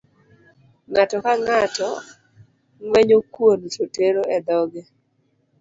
[0.89, 1.89] Ng'ato ka ng'ato
[2.85, 4.83] ngwenyo kuon to tero e dhoge.